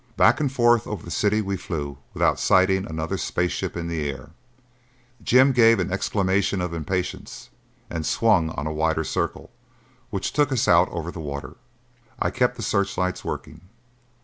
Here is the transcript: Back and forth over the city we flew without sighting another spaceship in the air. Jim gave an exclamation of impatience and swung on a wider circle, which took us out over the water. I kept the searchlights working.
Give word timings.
Back 0.17 0.39
and 0.39 0.51
forth 0.51 0.87
over 0.87 1.05
the 1.05 1.11
city 1.11 1.41
we 1.41 1.55
flew 1.57 1.99
without 2.15 2.39
sighting 2.39 2.87
another 2.87 3.19
spaceship 3.19 3.77
in 3.77 3.87
the 3.87 4.09
air. 4.09 4.31
Jim 5.21 5.51
gave 5.51 5.77
an 5.79 5.93
exclamation 5.93 6.59
of 6.59 6.73
impatience 6.73 7.51
and 7.87 8.03
swung 8.03 8.49
on 8.49 8.65
a 8.65 8.73
wider 8.73 9.03
circle, 9.03 9.51
which 10.09 10.33
took 10.33 10.51
us 10.51 10.67
out 10.67 10.89
over 10.89 11.11
the 11.11 11.19
water. 11.19 11.55
I 12.19 12.31
kept 12.31 12.55
the 12.57 12.63
searchlights 12.63 13.23
working. 13.23 13.61